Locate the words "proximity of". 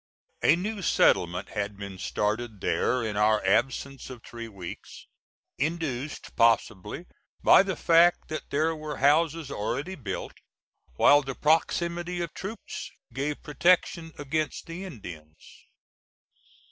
11.35-12.33